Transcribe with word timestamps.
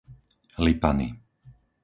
Lipany 0.63 1.07